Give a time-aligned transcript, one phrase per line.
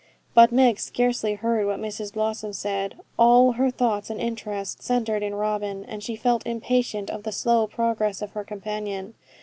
[0.33, 2.95] But Meg scarcely heard what Mrs Blossom said.
[3.19, 7.67] All her thoughts and interest centred in Robin, and she felt impatient of the slow
[7.67, 9.13] progress of her companion.